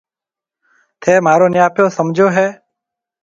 [1.01, 2.47] ٿَي مهارو نَياپو سمجهيَو هيَ۔